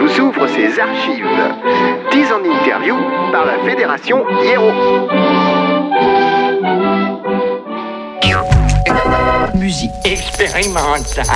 [0.00, 1.26] Vous ouvre ses archives.
[2.10, 2.96] 10 en interview
[3.32, 4.72] par la Fédération Hiero.
[9.54, 11.26] Musique expérimentale.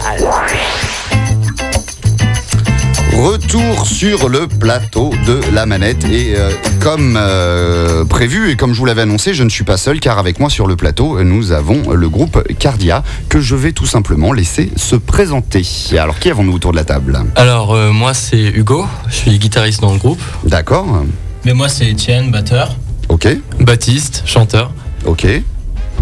[3.22, 6.50] Retour sur le plateau de la manette et euh,
[6.80, 10.18] comme euh, prévu et comme je vous l'avais annoncé, je ne suis pas seul car
[10.18, 14.32] avec moi sur le plateau nous avons le groupe Cardia que je vais tout simplement
[14.32, 15.64] laisser se présenter.
[15.96, 17.16] Alors qui avons-nous autour de la table?
[17.36, 20.20] Alors euh, moi c'est Hugo, je suis guitariste dans le groupe.
[20.44, 21.04] D'accord.
[21.44, 22.76] Mais moi c'est Étienne, batteur.
[23.08, 23.28] Ok.
[23.60, 24.72] Baptiste, chanteur.
[25.04, 25.28] Ok.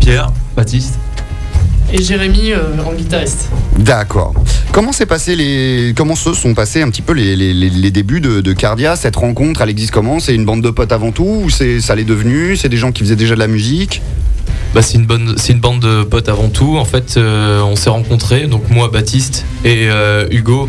[0.01, 0.99] Pierre, Baptiste.
[1.93, 3.49] Et Jérémy euh, en guitariste.
[3.79, 4.33] D'accord.
[4.73, 7.91] Comment s'est passé les, comment se sont passés un petit peu les, les- les- les
[7.91, 10.21] débuts de, de Cardia Cette rencontre, elle existe comment?
[10.21, 12.57] C'est une bande de potes avant tout ou c'est ça l'est devenu?
[12.57, 14.03] C'est des gens qui faisaient déjà de la musique?
[14.73, 16.77] Bah, c'est une bonne, c'est une bande de potes avant tout.
[16.79, 20.69] En fait, euh, on s'est rencontrés, donc moi, Baptiste et euh, Hugo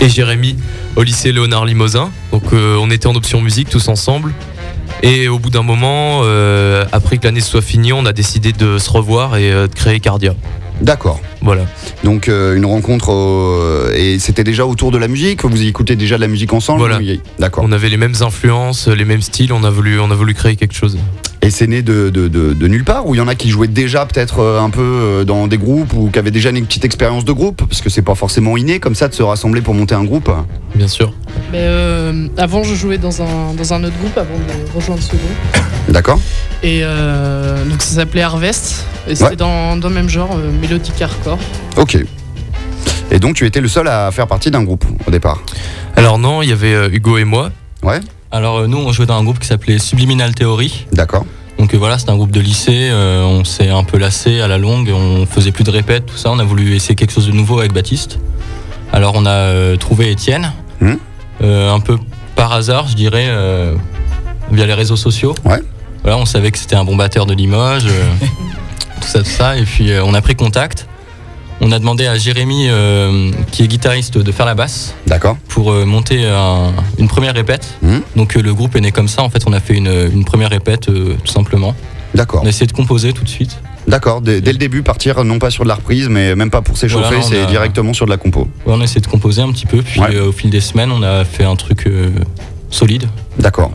[0.00, 0.56] et Jérémy
[0.94, 2.10] au lycée Léonard Limosin.
[2.30, 4.32] Donc euh, on était en option musique tous ensemble.
[5.02, 8.78] Et au bout d'un moment, euh, après que l'année soit finie, on a décidé de
[8.78, 10.34] se revoir et euh, de créer Cardia.
[10.82, 11.20] D'accord.
[11.40, 11.62] Voilà.
[12.04, 15.44] Donc euh, une rencontre au- et c'était déjà autour de la musique.
[15.44, 16.98] Vous écoutez déjà de la musique ensemble Voilà.
[17.38, 17.64] D'accord.
[17.66, 19.52] On avait les mêmes influences, les mêmes styles.
[19.52, 20.98] On a voulu, on a voulu créer quelque chose.
[21.44, 23.50] Et c'est né de, de- de- de nulle part ou il y en a qui
[23.50, 26.64] jouaient déjà peut-être euh, un peu euh, dans des groupes ou qui avaient déjà une
[26.64, 29.60] petite expérience de groupe parce que c'est pas forcément inné comme ça de se rassembler
[29.60, 30.30] pour monter un groupe.
[30.76, 31.12] Bien sûr.
[31.50, 35.10] Mais euh, avant, je jouais dans un, dans un autre groupe avant de rejoindre ce
[35.16, 35.56] groupe.
[35.88, 36.20] D'accord.
[36.62, 38.86] Et euh, donc ça s'appelait Harvest.
[39.08, 39.36] Et c'était Ouais.
[39.36, 41.40] dans, dans le même genre, euh, mélodique hardcore.
[41.76, 41.98] Ok.
[43.10, 45.42] Et donc tu étais le seul à faire partie d'un groupe au départ?
[45.96, 47.50] Alors non, il y avait Hugo et moi.
[47.82, 47.98] Ouais.
[48.32, 50.86] Alors euh, nous on jouait dans un groupe qui s'appelait Subliminal Theory.
[50.92, 51.26] D'accord.
[51.58, 54.48] Donc euh, voilà, c'était un groupe de lycée, euh, on s'est un peu lassé à
[54.48, 57.26] la longue, on faisait plus de répètes, tout ça, on a voulu essayer quelque chose
[57.26, 58.18] de nouveau avec Baptiste.
[58.92, 60.52] Alors on a euh, trouvé Étienne,
[61.42, 61.98] euh, un peu
[62.34, 63.28] par hasard je dirais,
[64.50, 65.34] via les réseaux sociaux.
[65.44, 65.62] Ouais.
[66.02, 67.86] Voilà, on savait que c'était un bon batteur de Limoges,
[69.00, 70.88] tout ça, tout ça, et puis on a pris contact.
[71.64, 75.36] On a demandé à Jérémy, euh, qui est guitariste, de faire la basse D'accord.
[75.48, 77.74] pour euh, monter un- une première répète.
[77.82, 78.02] Mhm.
[78.16, 79.22] Donc euh, le groupe est né comme ça.
[79.22, 81.74] En fait, on a fait une, une première répète tout simplement.
[82.14, 82.40] D'accord.
[82.42, 83.58] On a essayé de composer tout de suite.
[83.86, 84.20] D'accord.
[84.22, 86.76] Dès, dès le début partir non pas sur de la reprise mais même pas pour
[86.76, 88.40] s'échauffer, Voilà, c'est a- directement sur de la compo.
[88.66, 89.82] Ouais, on a essayé de composer un petit peu.
[89.82, 90.18] Puis Ouais.
[90.18, 91.88] au fil des semaines, on a fait un truc
[92.70, 93.04] solide.
[93.38, 93.72] D'accord.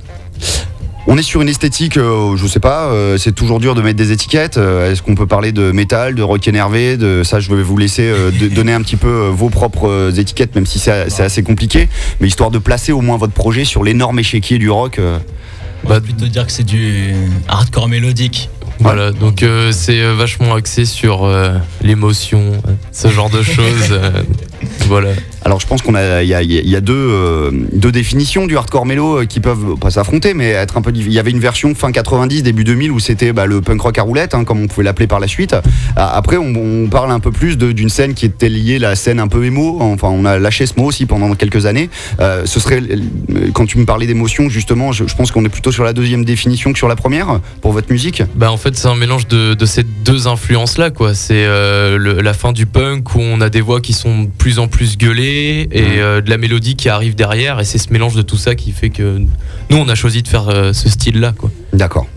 [1.10, 3.96] On est sur une esthétique, euh, je sais pas, euh, c'est toujours dur de mettre
[3.96, 4.58] des étiquettes.
[4.58, 7.78] Euh, Est-ce qu'on peut parler de métal, de rock énervé de Ça, je vais vous
[7.78, 11.88] laisser euh, donner un petit peu vos propres étiquettes, même si c'est assez compliqué.
[12.20, 15.00] Mais histoire de placer au moins votre projet sur l'énorme échiquier du rock.
[15.86, 17.14] va plutôt dire que c'est du
[17.48, 18.50] hardcore mélodique.
[18.80, 22.62] Voilà, donc euh, c'est euh, vachement axé sur euh, l'émotion,
[22.92, 23.90] ce genre de choses.
[23.92, 24.24] euh,
[24.88, 25.10] voilà.
[25.44, 28.58] Alors, je pense qu'on a, il y a, il y a deux, deux définitions du
[28.58, 30.92] hardcore mélo qui peuvent pas s'affronter, mais être un peu.
[30.94, 33.98] Il y avait une version fin 90, début 2000 où c'était bah, le punk rock
[33.98, 35.56] à roulette, hein, comme on pouvait l'appeler par la suite.
[35.96, 39.22] Après, on, on parle un peu plus d'une scène qui était liée à la scène
[39.22, 39.78] un peu émo.
[39.80, 41.90] Enfin, on a lâché ce mot aussi pendant quelques années.
[42.20, 42.82] Ce serait,
[43.54, 46.26] quand tu me parlais d'émotion, justement, je, je pense qu'on est plutôt sur la deuxième
[46.26, 48.22] définition que sur la première pour votre musique.
[48.36, 51.14] Bah en fait c'est un mélange de, de ces deux influences là quoi.
[51.14, 54.60] C'est euh, la fin du punk où on a des voix qui sont de plus
[54.60, 58.16] en plus gueulées et euh, de la mélodie qui arrive derrière et c'est ce mélange
[58.16, 59.20] de tout ça qui fait que
[59.70, 61.50] nous on a choisi de faire euh, ce style là quoi.
[61.74, 62.08] D'accord.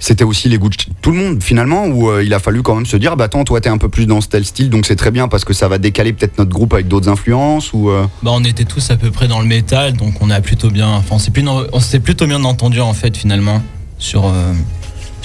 [0.00, 2.74] C'était aussi les goûts de tout le monde finalement, où euh, il a fallu quand
[2.74, 4.84] même se dire, bah attends, toi t'es un peu plus dans ce tel style, donc
[4.84, 7.90] c'est très bien parce que ça va décaler peut-être notre groupe avec d'autres influences ou.
[7.90, 10.70] euh, Bah, on était tous à peu près dans le métal, donc on a plutôt
[10.70, 13.62] bien, enfin, on s'est plus- on s'est plutôt bien entendu en fait finalement
[13.98, 14.52] sur euh,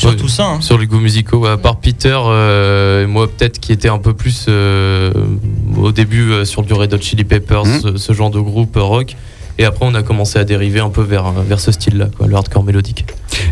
[0.01, 0.45] sur tout ça.
[0.47, 0.61] hein.
[0.61, 4.13] Sur les goûts musicaux, à part Peter, euh, et moi peut-être qui était un peu
[4.13, 5.11] plus euh,
[5.77, 8.81] au début euh, sur du Red Hot Chili Peppers, ce, ce genre de groupe euh,
[8.83, 9.15] rock.
[9.61, 12.25] Et après on a commencé à dériver un peu vers, vers ce style là, quoi,
[12.25, 13.05] le hardcore mélodique.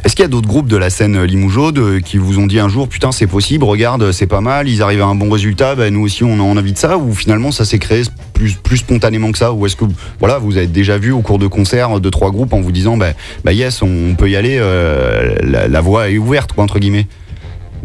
[0.04, 2.58] Est-ce qu'il y a d'autres groupes de la scène Limougeaude euh, qui vous ont dit
[2.58, 5.76] un jour, putain c'est possible, regarde, c'est pas mal, ils arrivent à un bon résultat,
[5.76, 8.02] bah, nous aussi on a envie de ça, ou finalement ça s'est créé
[8.34, 9.86] plus, plus spontanément que ça, ou est-ce que
[10.18, 12.98] voilà, vous avez déjà vu au cours de concerts de trois groupes en vous disant,
[12.98, 13.12] bah,
[13.44, 17.06] bah yes, on peut y aller, euh, la, la voie est ouverte, quoi, entre guillemets?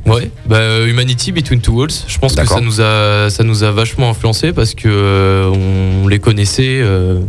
[0.07, 3.65] Ouais, bah, euh, Humanity Between Two Walls, je pense que ça nous a ça nous
[3.65, 5.51] a vachement influencé parce que euh,
[6.03, 7.21] on les connaissait euh,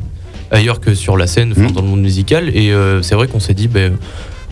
[0.56, 1.72] ailleurs que sur la scène, Mhm.
[1.72, 3.98] dans le monde musical, et euh, c'est vrai qu'on s'est dit ben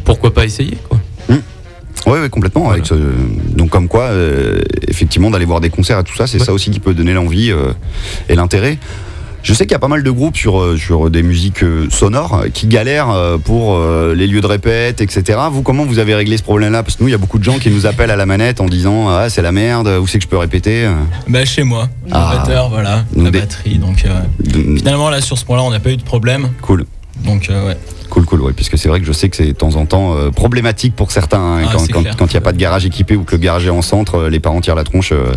[0.06, 1.00] pourquoi pas essayer quoi.
[2.06, 2.70] Oui, oui, complètement.
[2.70, 2.96] Avec ce-
[3.56, 6.46] donc comme quoi, euh, effectivement, d'aller voir des concerts et tout ça, c'est Ouais.
[6.46, 7.72] ça aussi qui peut donner l'envie euh,
[8.28, 8.78] et l'intérêt.
[9.44, 11.88] Je sais qu'il y a pas mal de groupes sur, euh, sur des musiques euh,
[11.90, 13.10] sonores euh, qui galèrent
[13.44, 13.78] pour
[14.16, 15.38] les lieux de répète, etc.
[15.51, 16.81] Vous, comment vous avez réglé ce problème-là?
[16.84, 18.62] Parce que nous, il y a beaucoup de gens qui nous appellent à la manette
[18.62, 20.90] en disant Ah, c'est la merde, où c'est que je peux répéter
[21.28, 22.36] Bah chez moi, le Ah.
[22.38, 23.78] batteur, voilà, la des- batterie.
[23.80, 24.22] Donc euh,
[24.78, 26.50] finalement là sur ce point-là, on n'a pas eu de problème.
[26.62, 26.86] Cool.
[27.25, 27.78] Donc euh, ouais.
[28.10, 30.16] Cool, cool, ouais, puisque c'est vrai que je sais que c'est de temps en temps
[30.16, 31.74] euh, problématique pour certains, hein, Ah,
[32.18, 34.16] quand il n'y a pas de garage équipé ou que le garage est en centre,
[34.16, 35.12] euh, les parents tirent la tronche.
[35.12, 35.34] euh.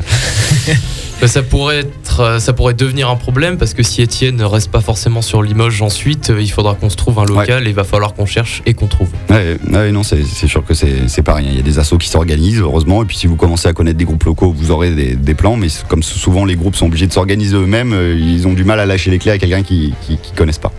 [1.21, 4.45] Bah, ça pourrait être, euh, ça pourrait devenir un problème parce que si Étienne ne
[4.45, 7.71] reste pas forcément sur Limoges ensuite, euh, il faudra qu'on se trouve un local et
[7.71, 9.09] il va falloir qu'on cherche et qu'on trouve.
[9.31, 11.49] Ouais, ouais, non, c'est sûr que c'est pas rien.
[11.51, 13.97] Il y a des assos qui s'organisent, heureusement, et puis si vous commencez à connaître
[13.97, 17.07] des groupes locaux, vous aurez des, des plans, mais comme souvent les groupes sont obligés
[17.07, 19.95] de s'organiser eux-mêmes, euh, ils ont du mal à lâcher les clés à quelqu'un qui,
[20.07, 20.73] qui connaissent pas.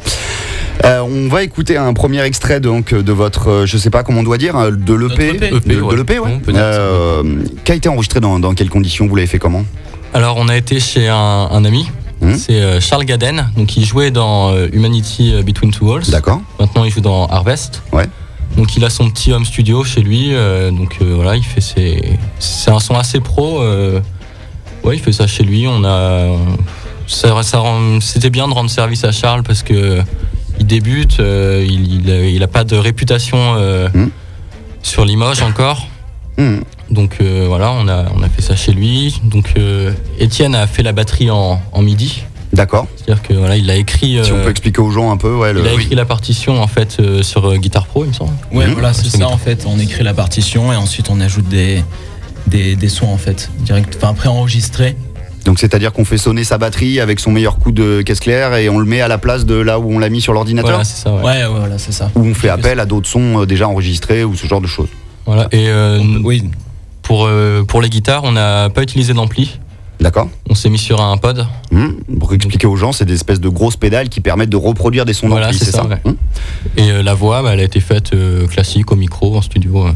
[0.86, 4.20] Euh, on va écouter un premier extrait donc de votre, euh, je sais pas comment
[4.20, 5.50] on doit dire, de l'EP, EP.
[5.50, 5.96] de, de ouais.
[5.96, 6.30] l'EP, ouais.
[6.32, 6.68] On peut dire ça.
[6.68, 7.24] Euh,
[7.66, 9.08] qui a été enregistré dans, dans quelles conditions?
[9.08, 9.66] Vous l'avez fait comment?
[10.18, 11.16] Alors, on a été chez un,
[11.52, 11.88] un ami.
[12.22, 12.36] Mhm.
[12.38, 13.52] C'est euh, Charles Gaden.
[13.56, 16.10] Donc, il jouait dans euh, Humanity euh, Between Two Walls.
[16.10, 16.42] D'accord.
[16.60, 17.84] Maintenant, il joue dans Harvest.
[17.94, 18.08] Ouais.
[18.56, 20.30] Donc, il a son petit home studio chez lui.
[20.34, 22.18] euh, donc, euh, voilà, il fait ses.
[22.40, 23.62] C'est un son assez pro.
[23.62, 24.00] euh,
[24.84, 25.68] ouais, il fait ça chez lui.
[25.68, 26.32] On a.
[27.06, 30.02] ça- ça rend- C'était bien de rendre service à Charles parce que
[30.60, 31.18] il débute.
[31.20, 33.54] il, il, a- il a pas de réputation
[33.94, 34.10] Mhm.
[34.82, 35.86] sur Limoges encore.
[36.40, 36.62] Hmm.
[36.90, 39.20] Donc euh, voilà, on a, on a fait ça chez lui.
[39.24, 42.24] Donc euh, Étienne a fait la batterie en, en midi.
[42.54, 42.88] D'accord.
[42.96, 44.20] C'est-à-dire que voilà, il a écrit.
[44.24, 46.06] Si on euh, peut expliquer aux gens un peu, ouais, le- il a écrit la
[46.06, 48.32] partition en fait euh, sur Guitar Pro, il me semble.
[48.54, 48.74] Ouais, Mhm.
[48.74, 49.66] voilà, c'est ça en fait.
[49.68, 51.84] On écrit la partition et ensuite on ajoute des,
[52.48, 54.96] des, des sons en fait, direct, enfin préenregistrés.
[55.44, 58.70] Donc c'est-à-dire qu'on fait sonner sa batterie avec son meilleur coup de caisse claire et
[58.70, 60.84] on le met à la place de là où on l'a mis sur l'ordinateur Voilà,
[60.86, 61.14] c'est ça.
[61.14, 61.24] Ouais.
[61.24, 62.12] Ouais, ouais, voilà, c'est ça.
[62.16, 64.90] Ou on fait appel à d'autres sons déjà enregistrés ou ce genre de choses.
[65.26, 65.48] Voilà.
[65.52, 66.44] Et euh, oui,
[67.08, 69.60] pour, euh, pour les guitares, on n'a pas utilisé d'ampli.
[70.02, 71.48] D'accord On s'est mis sur un pod.
[71.72, 71.92] Hmm.
[72.20, 75.14] Pour expliquer aux gens, c'est des espèces de grosses pédales qui permettent de reproduire des
[75.14, 76.02] sons Voilà, d'ampli, c'est c'est ça, ça, ouais.
[76.04, 76.16] Hmm.
[76.76, 79.88] Et euh, la voix, bah, elle a été faite euh, classique au micro, en studio.
[79.88, 79.92] euh.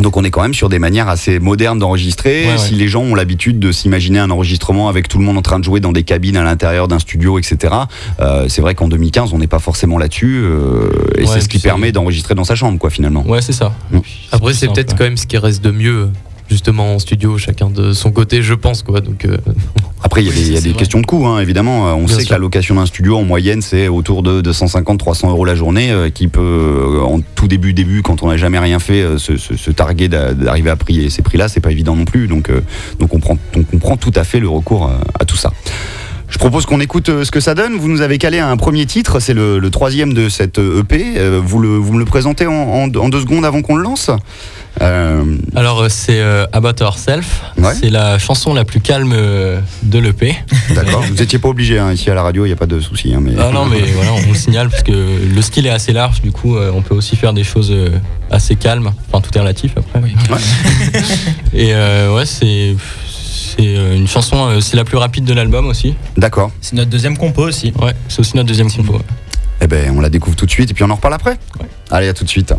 [0.00, 2.46] Donc on est quand même sur des manières assez modernes d'enregistrer.
[2.46, 2.58] Ouais, ouais.
[2.58, 5.60] Si les gens ont l'habitude de s'imaginer un enregistrement avec tout le monde en train
[5.60, 7.74] de jouer dans des cabines à l'intérieur d'un studio, etc.,
[8.20, 10.42] euh, c'est vrai qu'en 2015, on n'est pas forcément là-dessus.
[10.44, 13.22] euh, et Ouais, c'est ce qui permet d'enregistrer dans sa chambre, quoi, finalement.
[13.26, 13.72] Ouais, c'est ça.
[13.90, 13.98] Mm.
[14.32, 16.08] Après, c'est peut-être quand même ce qui reste de mieux,
[16.52, 19.00] justement en studio, chacun de son côté, je pense quoi.
[19.00, 19.36] Donc, euh,
[20.04, 21.88] Après, il y a des, y a questions de coût, hein, évidemment.
[21.88, 22.28] Euh, On Bien sait sûr.
[22.28, 26.10] que la location d'un studio, en moyenne, c'est autour de 250-300 euros la journée, euh,
[26.10, 29.56] qui peut, euh, en tout début, début, quand on n'a jamais rien fait, se, se-
[29.56, 32.26] se targuer d'a- d'arriver à payer ces prix-là, c'est pas évident non plus.
[32.28, 32.50] Donc,
[32.98, 35.52] donc on, prend, on comprend tout à fait le recours à tout ça.
[36.32, 37.76] Je propose qu'on écoute euh, ce que ça donne.
[37.76, 41.04] Vous nous avez calé un premier titre, c'est le, le troisième de cette euh, EP.
[41.18, 43.82] Euh, Vous, le, vous me le présentez en, en- en deux secondes avant qu'on le
[43.82, 44.10] lance
[44.80, 45.22] Euh,
[45.54, 47.42] Alors, euh, c'est euh, About Ourself.
[47.58, 47.74] Ouais.
[47.78, 50.34] C'est la chanson la plus calme euh, de l'EP.
[50.74, 51.02] D'accord.
[51.02, 53.12] vous n'étiez pas obligé, hein, ici à la radio, il n'y a pas de souci.
[53.14, 53.32] hein, mais...
[53.38, 56.32] Ah non, mais voilà, on le signale parce que le style est assez large, du
[56.32, 57.90] coup, euh, on peut aussi faire des choses euh,
[58.30, 58.90] assez calmes.
[59.12, 60.00] Enfin, tout est relatif après.
[60.02, 60.14] Oui.
[61.52, 62.74] Et euh, ouais, c'est
[63.62, 65.94] c'est euh, une chanson, euh, c'est la plus rapide de l'album aussi.
[66.16, 66.50] D'accord.
[66.60, 67.72] c'est notre deuxième compo aussi.
[67.80, 68.94] Ouais, c'est aussi notre deuxième compo.
[68.94, 69.04] ouais.
[69.60, 71.38] Eh ben, on la découvre tout de suite et puis on en reparle après.
[71.90, 72.52] Allez, à tout de suite.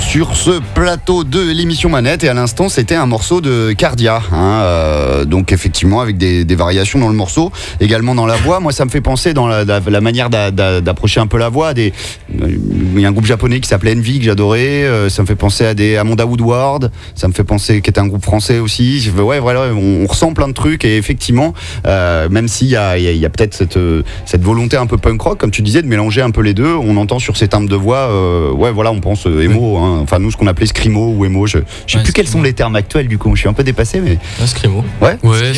[0.00, 4.60] Sur ce plateau de l'émission Manette et à l'instant c'était un morceau de Cardia, hein,
[4.62, 7.50] euh, donc effectivement avec des, des variations dans le morceau,
[7.80, 8.60] également dans la voix.
[8.60, 11.38] Moi ça me fait penser dans la, la- la manière d'a- d'a- d'approcher un peu
[11.38, 11.74] la voix.
[11.74, 11.92] Des,
[12.32, 14.84] il y a un groupe japonais qui s'appelait Envy que j'adorais.
[14.84, 16.90] euh, ça me fait penser à des Amanda Woodward.
[17.14, 19.10] Ça me fait penser qui était un groupe français aussi.
[19.18, 21.52] Ouais voilà, on, on ressent plein de trucs et effectivement,
[21.86, 22.94] euh, même s'il y a,
[23.30, 26.30] peut-être cette, euh, cette volonté un peu punk rock, comme tu disais, de mélanger un
[26.30, 29.26] peu les deux, on entend sur ces timbres de voix, euh, ouais voilà, on pense
[29.26, 30.00] euh, emo, hein.
[30.02, 31.46] enfin nous ce qu'on appelait scrimo ou emo.
[31.46, 33.34] Je, je sais Ouais, plus quels sont les termes actuels du coup.
[33.34, 34.84] Je suis un peu dépassé, mais scrimo.
[35.00, 35.16] ouais.
[35.22, 35.52] Ouais, ouais,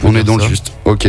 [0.00, 0.44] peut On est dans ça.
[0.44, 0.72] le juste.
[0.84, 1.08] Ok.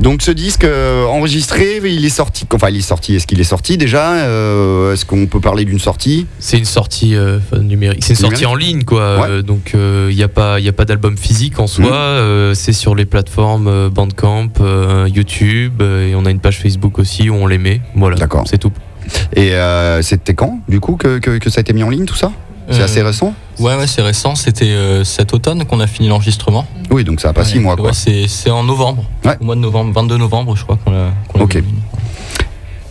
[0.00, 2.44] Donc ce disque euh, enregistré, il est sorti.
[2.52, 3.14] Enfin, il est sorti.
[3.16, 6.26] Est-ce qu'il est sorti déjà Euh, Est-ce qu'on peut parler d'une sortie?
[6.38, 8.02] C'est une sortie euh, numérique.
[8.02, 9.20] C'est une sortie Numérique en ligne, quoi.
[9.20, 9.26] Ouais.
[9.30, 11.92] Euh, donc, il n'y a pas, y a pas d'album physique en soi.
[11.92, 16.58] Euh, c'est sur les plateformes euh, Bandcamp, euh, YouTube, euh, et on a une page
[16.58, 17.80] Facebook aussi où on les met.
[17.94, 18.16] Voilà.
[18.16, 18.44] D'accord.
[18.46, 18.72] C'est tout.
[19.34, 22.04] Et euh, c'était quand, du coup, que, que- que ça a été mis en ligne
[22.04, 22.32] tout ça?
[22.70, 23.32] C'est Euh, assez récent?
[23.60, 24.34] Ouais, ouais, c'est récent.
[24.34, 26.66] C'était euh, cet automne qu'on a fini l'enregistrement.
[26.90, 27.90] Oui, donc ça a pas six mois quoi.
[27.90, 29.04] Ouais, c'est en novembre.
[29.40, 31.10] Au mois de novembre, 22 novembre, je crois qu'on l'a.
[31.38, 31.62] Ok.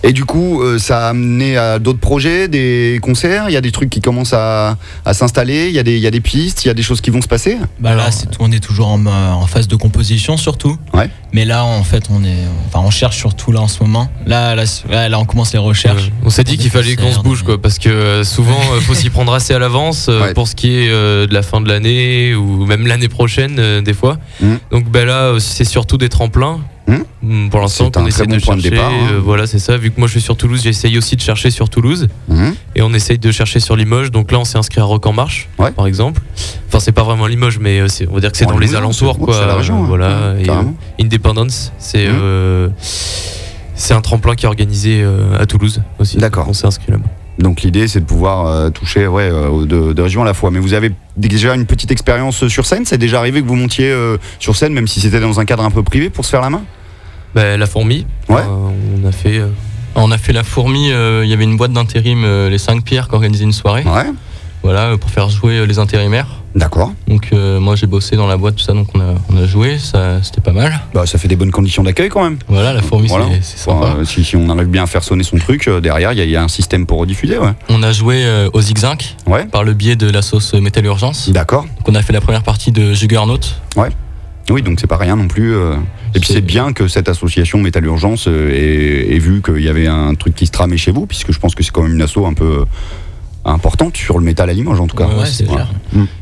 [0.04, 3.46] Et du coup, euh, ça a amené à d'autres projets, des concerts.
[3.50, 5.68] Il y a des trucs qui commencent à, à s'installer.
[5.70, 7.10] Il y, a des- il y a des pistes, il y a des choses qui
[7.10, 7.58] vont se passer.
[7.80, 10.78] Bah là, c'est tout- on est toujours en, euh, en phase de composition surtout.
[10.94, 11.10] Ouais.
[11.34, 12.38] Mais là, en fait, on est,
[12.68, 14.08] enfin, on cherche surtout là en ce moment.
[14.28, 16.12] Là, là, là, là, on commence les recherches.
[16.24, 18.94] On s'est dit qu'il fallait qu'on se bouge, quoi, parce que euh, souvent, il faut
[18.94, 20.34] s'y prendre assez à l'avance euh, Ouais.
[20.34, 23.82] pour ce qui est euh, de la fin de l'année ou même l'année prochaine, euh,
[23.82, 24.18] des fois.
[24.40, 24.60] Mhm.
[24.72, 26.60] Donc, ben là, euh, c'est surtout des tremplins.
[26.88, 27.04] Mhm.
[27.24, 28.70] Mm, Pour l'instant, très essaie bon de chercher.
[28.70, 29.08] départ, hein.
[29.14, 29.76] euh, voilà, c'est ça.
[29.78, 32.08] Vu que moi, je suis sur Toulouse, j'essaye aussi de chercher sur Toulouse.
[32.28, 32.54] Mhm.
[32.76, 34.12] Et on essaye de chercher sur Limoges.
[34.12, 35.72] Donc là, on s'est inscrit à Rock en Marche, Ouais.
[35.72, 36.22] par exemple.
[36.68, 38.76] Enfin, c'est pas vraiment Limoges, mais euh, on va dire que c'est Bon, dans les
[38.76, 39.46] alentours, quoi.
[39.48, 39.86] la région, hein.
[39.88, 40.36] Voilà.
[40.40, 40.62] Et, euh.
[41.02, 42.70] Independence, c'est euh,
[43.74, 45.04] c'est un tremplin qui est organisé
[45.40, 46.18] à Toulouse aussi.
[46.18, 46.46] D'accord.
[46.48, 47.06] On s'est inscrit là-bas.
[47.40, 50.52] Donc l'idée, c'est de pouvoir euh, toucher ouais, euh, de, de régions à la fois.
[50.52, 52.86] Mais vous avez déjà une petite expérience sur scène?
[52.86, 55.64] C'est déjà arrivé que vous montiez euh, sur scène, même si c'était dans un cadre
[55.64, 56.64] un peu privé, pour se faire la main?
[57.34, 58.38] Bah, la fourmi, Ouais.
[58.38, 59.40] euh, on a fait.
[59.40, 59.50] euh,
[59.96, 62.84] On a fait la fourmi, euh, il y avait une boîte d'intérim, euh, les 5
[62.84, 63.84] pierres, qui organisait une soirée.
[63.84, 64.06] Ouais,
[64.66, 66.26] Voilà, pour faire jouer euh, les intérimaires.
[66.56, 66.92] d'accord.
[67.08, 69.46] Donc euh, moi j'ai bossé dans la boîte, tout ça, donc on a, on a
[69.46, 70.74] joué, ça c'était pas mal.
[70.92, 72.40] Bah, ça fait des bonnes conditions d'accueil quand même.
[72.48, 73.28] Voilà, la fourmi Voilà.
[73.44, 73.78] c'est- sympa.
[73.86, 76.18] Enfin, euh, si, si on arrive bien à faire sonner son truc, euh, derrière, il
[76.18, 77.38] y, a- il y a un système pour rediffuser.
[77.38, 77.52] Ouais.
[77.70, 79.46] On a joué euh, au Zigzag Ouais.
[79.46, 81.30] par le biais de la sauce Metal Urgence.
[81.30, 81.66] D'accord.
[81.66, 83.38] Donc on a fait la première partie de Juggernaut.
[84.50, 85.56] Oui, donc c'est pas rien non plus.
[86.16, 89.88] Et puis C'est- bien que cette association Métal Urgence ait, ait vu qu'il y avait
[89.88, 92.02] un truc qui se tramait chez vous, puisque je pense que c'est quand même une
[92.02, 92.64] asso un peu
[93.46, 95.06] importante sur le métal à Limoges en tout cas.
[95.08, 95.68] Ouais, c'est clair.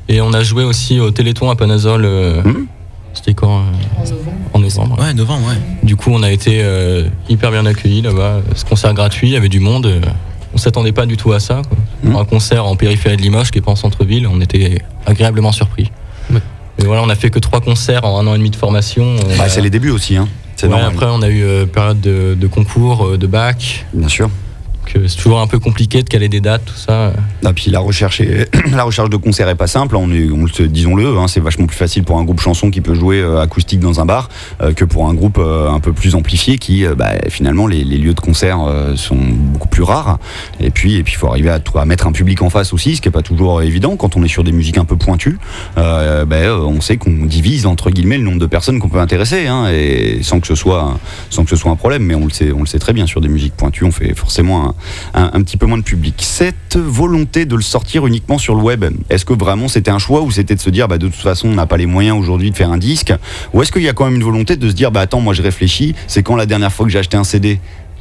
[0.10, 2.04] Et on a joué aussi au Téléthon à Panazol.
[2.06, 2.68] euh, Mhm.
[3.16, 4.06] C'était quand euh,
[4.54, 4.98] En novembre.
[5.00, 5.56] Ouais, novembre, ouais.
[5.84, 8.42] Du coup, on a été euh, hyper bien accueillis là-bas.
[8.56, 9.86] Ce concert gratuit, il y avait du monde.
[9.86, 10.02] euh,
[10.56, 11.62] on s'attendait pas du tout à ça.
[11.68, 11.78] quoi.
[12.12, 15.52] Pour un concert en périphérie de Limoges, qui est pas en centre-ville, on était agréablement
[15.52, 15.92] surpris.
[16.32, 16.40] Ouais.
[16.80, 19.04] Mais voilà, on a fait que trois concerts en un an et demi de formation.
[19.24, 20.28] On Bah, a- c'est les débuts aussi, hein.
[20.64, 23.86] Ouais, après, on a eu euh, période de, de concours, de bac.
[23.94, 24.30] Bien sûr.
[25.08, 27.14] C'est toujours un peu compliqué de caler des dates, tout ça.
[27.44, 29.96] Ah, puis la recherche, est- la recherche de concert est pas simple.
[29.96, 32.82] Est, on le sait, disons-le, hein, c'est vachement plus facile pour un groupe chanson qui
[32.82, 34.30] peut jouer euh, acoustique dans un bar
[34.62, 38.14] euh, que pour un groupe euh, un peu plus amplifié qui, bah, finalement, les, lieux
[38.14, 38.60] de concert
[38.96, 40.18] sont beaucoup plus rares.
[40.60, 43.02] Et puis, et puis, il faut arriver à, mettre un public en face aussi, ce
[43.02, 45.38] qui est pas toujours évident quand on est sur des musiques un peu pointues.
[45.78, 46.26] Euh,
[46.66, 49.68] on sait qu'on divise entre guillemets le nombre de personnes qu'on peut intéresser, hein,
[50.22, 52.04] sans que ce soit, sans que ce soit un problème.
[52.04, 54.14] Mais on le sait, on le sait très bien sur des musiques pointues, on fait
[54.16, 54.76] forcément un,
[55.14, 56.16] un- petit peu moins de public.
[56.20, 60.22] Cette volonté de le sortir uniquement sur le web, est-ce que vraiment c'était un choix
[60.22, 62.52] ou c'était de se dire bah, de toute façon on n'a pas les moyens aujourd'hui
[62.52, 63.14] de faire un disque?
[63.54, 65.34] Ou est-ce qu'il y a quand même une volonté de se dire bah attends moi
[65.34, 67.60] je réfléchis, c'est quand la dernière fois que j'ai acheté un CD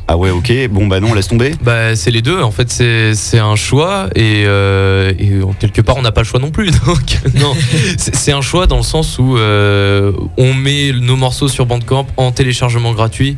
[0.08, 2.42] ah ouais ok bon bah non laisse tomber Bah, c'est les deux.
[2.42, 6.40] En fait, c'est un choix et, euh, et quelque part, on n'a pas le choix
[6.40, 6.70] non plus.
[7.40, 7.54] Non,
[7.96, 12.08] c'est c'est un choix dans le sens où euh, on met nos morceaux sur Bandcamp
[12.16, 13.36] en téléchargement gratuit.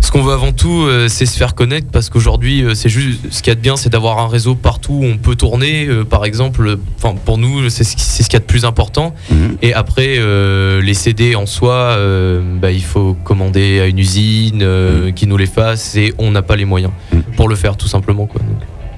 [0.00, 3.20] Ce qu'on veut avant tout, euh, c'est se faire connaître parce qu'aujourd'hui, euh, c'est juste
[3.30, 5.86] ce qu'il y a de bien, c'est d'avoir un réseau partout où on peut tourner.
[5.86, 9.14] euh, par exemple, enfin pour nous, c'est ce qu'il y a de plus important.
[9.30, 9.56] Mhm.
[9.62, 14.62] Et après, euh, les CD en soi, euh, bah, il faut commander à une usine
[14.62, 17.22] euh, qui nous les fasse et on n'a pas les moyens Mhm.
[17.36, 18.26] pour le faire tout simplement.
[18.26, 18.40] Quoi.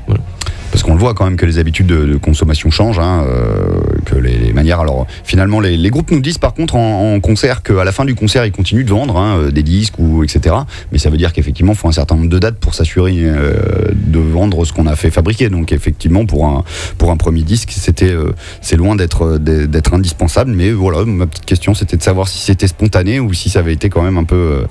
[0.08, 0.18] Donc,
[0.70, 3.26] Parce qu'on le voit quand même que les habitudes de, de consommation changent, hein,
[4.04, 4.80] que les, les manières.
[4.80, 8.04] Alors finalement, les, les groupes nous disent par contre en, en concert qu'à la fin
[8.04, 10.54] du concert, ils continuent de vendre hein, euh, des disques ou etc.
[10.90, 13.54] Mais ça veut dire qu'effectivement, il faut un certain nombre de dates pour s'assurer euh,
[13.92, 15.48] de vendre ce qu'on a fait fabriquer.
[15.48, 16.64] Donc effectivement, pour un
[16.98, 20.52] pour un premier disque, c'était euh, c'est loin d'être d'être indispensable.
[20.52, 23.72] Mais voilà, ma petite question, c'était de savoir si c'était spontané ou si ça avait
[23.72, 24.64] été quand même un peu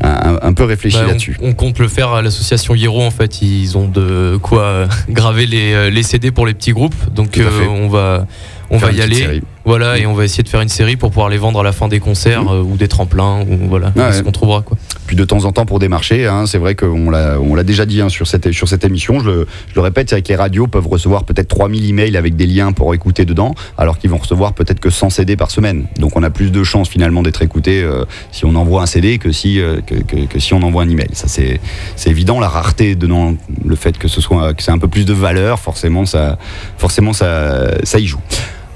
[0.00, 1.36] un, peu réfléchi bah, là-dessus.
[1.42, 3.02] on, compte le faire à l'association Hiro.
[3.02, 6.94] En fait, ils ont de quoi graver les, les CD pour les petits groupes.
[7.14, 8.26] Donc euh, on va
[8.70, 9.14] on va y aller.
[9.16, 9.42] série.
[9.64, 11.72] Voilà, et on va essayer de faire une série pour pouvoir les vendre à la
[11.72, 14.22] fin des concerts euh, ou des tremplins ou voilà, Ouais, ce ouais.
[14.24, 14.78] qu'on trouvera quoi.
[15.06, 17.84] Puis de temps en temps pour démarcher, hein, c'est vrai qu'on l'a, on l'a déjà
[17.84, 20.28] dit hein, sur, cette, sur cette émission, je le, je le répète, c'est vrai que
[20.28, 24.08] les radios peuvent recevoir peut-être 3000 emails avec des liens pour écouter dedans, alors qu'ils
[24.08, 25.84] vont recevoir peut-être que 100 CD par semaine.
[25.98, 29.18] Donc on a plus de chances finalement d'être écouté euh, si on envoie un CD
[29.18, 31.08] que si, euh, que, que- que si on envoie un email.
[31.12, 31.60] Ça c'est,
[31.96, 33.34] c'est évident, la rareté donnant
[33.66, 36.38] le fait que ce soit que c'est un peu plus de valeur, forcément ça,
[36.78, 38.20] forcément ça, ça y joue.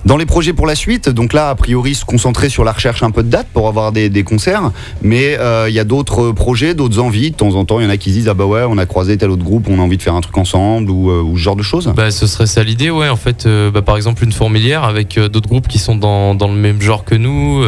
[0.04, 3.02] Dans les projets pour la suite, donc là, a priori, se concentrer sur la recherche
[3.04, 6.32] un peu de dates pour avoir des, des concerts, mais euh, il y a d'autres
[6.32, 7.30] projets, d'autres envies.
[7.30, 8.78] De temps en temps, il y en a qui se disent Ah bah ouais, on
[8.78, 11.22] a croisé tel autre groupe, on a envie de faire un truc ensemble ou, euh,
[11.22, 11.92] ou ce genre de choses.
[11.94, 13.08] Bah, ce serait ça l'idée, ouais.
[13.08, 16.48] En fait, euh, bah, par exemple, une fourmilière avec d'autres groupes qui sont dans, dans
[16.48, 17.62] le même genre que nous.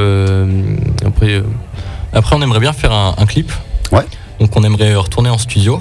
[1.07, 1.41] après,
[2.13, 3.53] Après, on aimerait bien faire un, un clip.
[3.93, 4.05] Ouais.
[4.41, 5.81] Donc, on aimerait retourner en studio.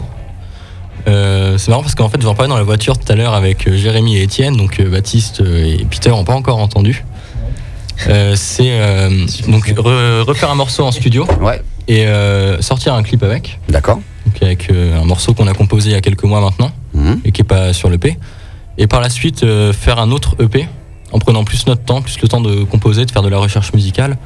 [1.08, 3.68] Euh, c'est marrant parce qu'en fait, j'en parlais dans la voiture tout à l'heure avec
[3.68, 7.04] euh, Jérémy et Étienne, donc euh, Baptiste et Peter n'ont pas encore entendu.
[8.08, 9.10] Euh, c'est euh,
[9.48, 14.00] donc re- refaire un morceau en studio Ouais, et euh, sortir un clip avec, d'accord.
[14.26, 17.22] donc avec un morceau qu'on a composé il y a quelques mois maintenant Mhm.
[17.26, 18.18] et qui est pas sur l'EP.
[18.78, 20.68] Et par la suite, faire un autre EP
[21.12, 23.74] en prenant plus notre temps, plus le temps de composer, de faire de la recherche
[23.74, 24.18] musicale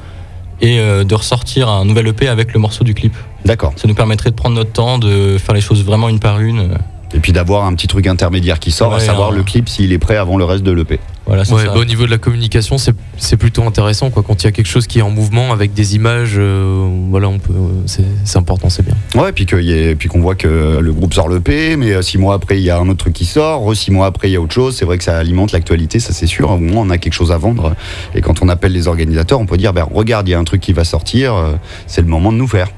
[0.60, 3.14] et euh, de ressortir un nouvel EP avec le morceau du clip.
[3.44, 3.72] D'accord.
[3.76, 6.58] Ça nous permettrait de prendre notre temps, de faire les choses vraiment une par une.
[6.60, 6.74] euh,
[7.14, 9.92] Et puis d'avoir un petit truc intermédiaire qui sort, à savoir un- le clip s'il
[9.92, 11.00] est prêt avant le reste de l'EP.
[11.26, 11.72] Voilà, c'est ouais, ça.
[11.72, 14.22] bah, au niveau de la communication, c'est plutôt intéressant quoi.
[14.26, 17.28] Quand il y a quelque chose qui est en mouvement avec des images, euh, voilà,
[17.28, 17.52] on peut,
[17.86, 18.94] c'est important, c'est bien.
[19.14, 22.02] Ouais, puis qu'il y ait- puis qu'on voit que le groupe sort l'EP, mais euh,
[22.02, 24.32] six mois après il y a un autre truc qui sort, six mois après il
[24.32, 24.76] y a autre chose.
[24.76, 26.50] C'est vrai que ça alimente l'actualité, ça c'est sûr.
[26.50, 27.74] Au moins on a quelque chose à vendre.
[28.14, 30.44] Et quand on appelle les organisateurs, on peut dire ben, regarde, il y a un
[30.44, 31.52] truc qui va sortir, euh,
[31.86, 32.68] c'est le moment de nous faire.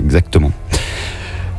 [0.00, 0.52] Exactement.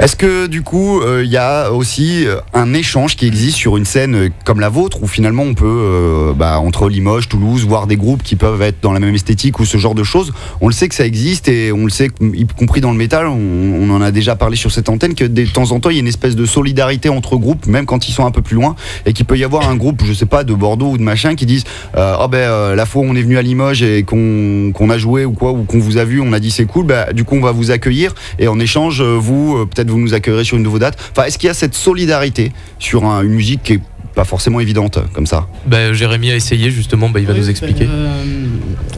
[0.04, 3.78] Est-ce que du coup, euh, il y a aussi euh, un échange qui existe sur
[3.78, 7.64] une scène euh, comme la vôtre, où finalement on peut, euh, bah, entre Limoges, Toulouse,
[7.66, 10.34] voir des groupes qui peuvent être dans la même esthétique ou ce genre de choses?
[10.60, 13.28] On le sait que ça existe et on le sait, y compris dans le métal,
[13.28, 16.00] on, en a déjà parlé sur cette antenne, que de temps en temps il y
[16.00, 18.76] a une espèce de solidarité entre groupes, même quand ils sont un peu plus loin,
[19.06, 21.36] et qu'il peut y avoir un groupe, je sais pas, de Bordeaux ou de machin,
[21.36, 21.64] qui disent
[21.96, 24.98] euh, Ah ben euh, la fois où on est venu à Limoges et qu'on a
[24.98, 27.24] joué ou quoi, ou qu'on vous a vu, on a dit c'est cool, bah, du
[27.24, 30.44] coup on va vous accueillir et en échange, euh, vous, euh, peut-être vous nous accueillerez
[30.44, 30.98] sur une nouvelle date.
[31.12, 33.82] Enfin, est-ce qu'il y a cette solidarité sur un- une musique qui est
[34.16, 35.48] pas forcément évidente comme ça?
[35.66, 37.86] Bah, Jérémy a essayé justement, bah, il va Oui, nous expliquer.
[37.86, 38.24] bah, euh,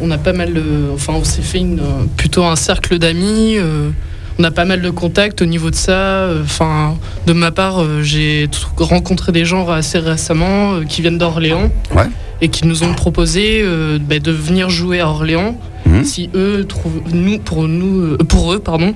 [0.02, 0.64] on a pas mal de.
[0.94, 3.56] Enfin, on s'est fait une, euh, plutôt un cercle d'amis.
[3.58, 3.90] euh,
[4.38, 5.92] on a pas mal de contacts au niveau de ça.
[5.94, 6.96] euh, Enfin,
[7.28, 11.72] de ma part, euh, j'ai rencontré des gens assez récemment euh, qui viennent d'Orléans.
[11.96, 12.08] Ouais.
[12.42, 15.58] Et qui nous ont proposé euh, bah, de venir jouer à Orléans.
[15.86, 16.04] Mhm.
[16.04, 17.00] Si eux trouvent.
[17.14, 18.94] Nous, pour, nous, euh, pour eux, pardon.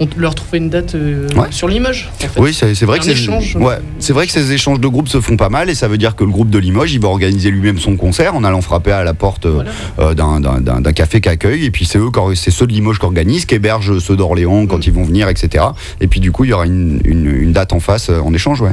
[0.00, 1.46] On leur trouvait une date euh, Ouais.
[1.50, 2.10] sur Limoges.
[2.14, 2.40] en fait.
[2.40, 5.20] Oui, c'est vrai, que échange, ouais, euh, c'est vrai que ces échanges de groupes se
[5.20, 7.50] font pas mal et ça veut dire que le groupe de Limoges, il va organiser
[7.50, 9.62] lui-même son concert en allant frapper à la porte euh,
[9.98, 10.10] Voilà.
[10.10, 13.54] euh, d'un- café qu'accueille et puis c'est eux, c'est ceux de Limoges qui organisent, qui
[13.54, 14.82] hébergent ceux d'Orléans quand Mm.
[14.86, 15.64] ils vont venir, etc.
[16.00, 18.32] Et puis du coup, il y aura une, une- une date en face euh, en
[18.34, 18.72] échange, ouais.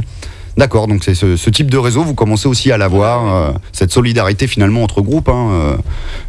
[0.57, 3.91] D'accord, donc c'est ce, ce type de réseau, vous commencez aussi à l'avoir, euh, cette
[3.93, 5.75] solidarité finalement entre groupes, hein, euh,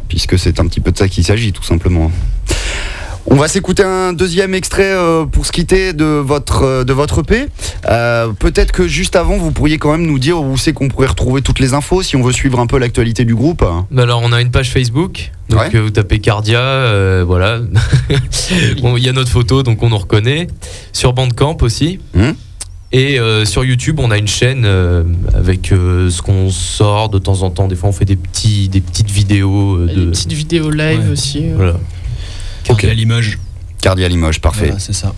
[0.07, 2.09] puisque c'est un petit peu de ça qu'il s'agit tout simplement.
[3.25, 7.19] On va s'écouter un deuxième extrait euh, pour se quitter de votre, euh, de votre
[7.19, 7.47] EP.
[7.89, 11.07] Euh, Peut-être que juste avant, vous pourriez quand même nous dire où c'est qu'on pourrait
[11.07, 13.63] retrouver toutes les infos si on veut suivre un peu l'actualité du groupe.
[13.91, 15.79] Bah alors on a une page Facebook, donc Ouais.
[15.79, 17.59] vous tapez Cardia, euh, voilà.
[18.81, 20.47] Bon, Il y a notre photo, donc on nous reconnaît.
[20.91, 21.99] Sur Bandcamp aussi.
[22.13, 22.31] Hmm.
[22.91, 27.17] Et euh, sur YouTube, on a une chaîne euh, avec euh, ce qu'on sort de
[27.17, 27.67] temps en temps.
[27.67, 29.77] Des fois, on fait des, petits, des petites vidéos.
[29.77, 30.05] euh, Des de...
[30.11, 31.11] petites vidéos live Ouais.
[31.11, 31.39] aussi.
[31.45, 31.53] euh.
[31.55, 31.73] Voilà.
[32.63, 33.37] Cardi à Limoges.
[33.81, 34.65] Cardia Limoges, parfait.
[34.67, 35.13] Voilà, c'est ça.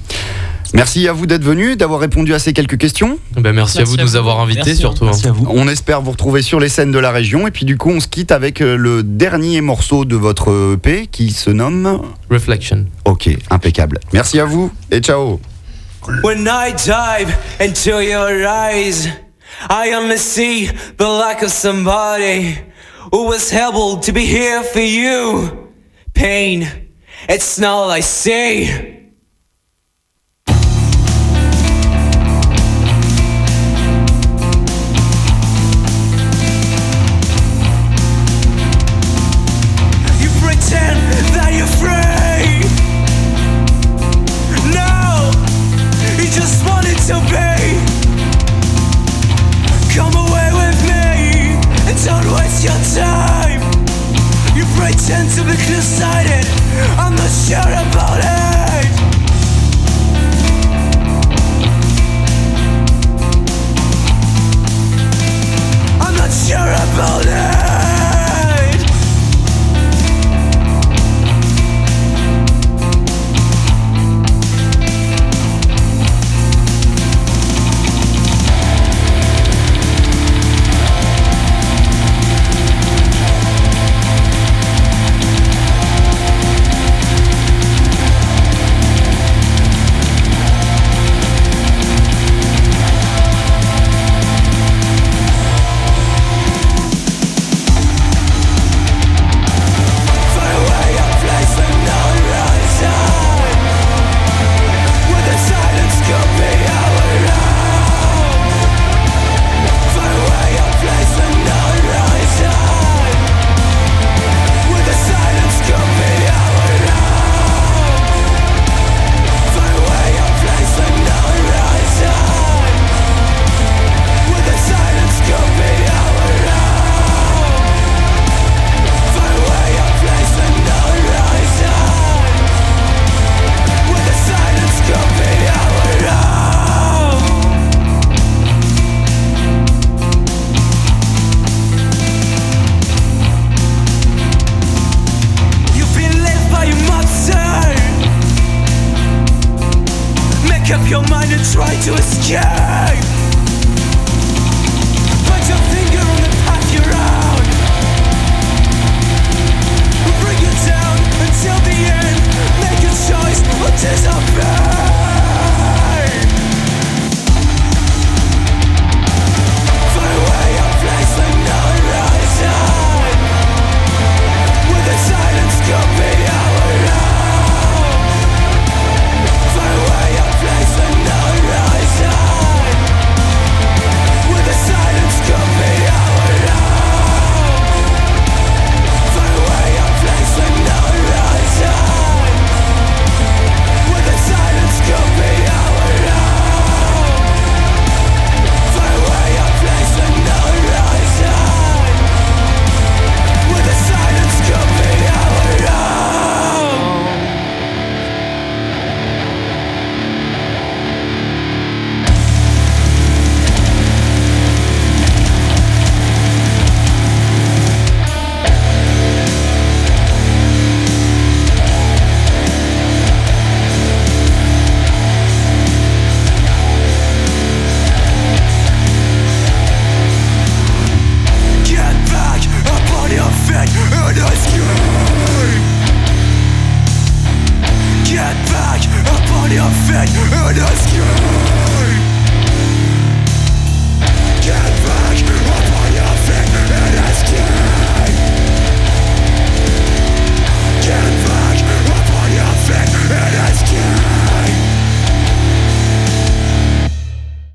[0.74, 3.18] Merci à vous d'être venu, d'avoir répondu à ces quelques questions.
[3.38, 4.16] Ben, merci, à vous de à nous vous.
[4.18, 5.06] avoir invités Merci, surtout.
[5.06, 5.12] hein.
[5.12, 5.46] Merci à vous.
[5.50, 7.48] On espère vous retrouver sur les scènes de la région.
[7.48, 11.08] Et puis du coup, on se quitte avec euh, le dernier morceau de votre EP
[11.08, 12.02] qui se nomme...
[12.30, 12.86] Reflection.
[13.06, 14.00] Ok, impeccable.
[14.12, 15.40] Merci à vous et ciao.
[16.24, 19.08] When I dive into your eyes,
[19.70, 22.56] I only see the lack of somebody
[23.14, 25.52] who was able to be here for you.
[26.14, 26.66] Pain,
[27.28, 28.95] it's not all I see.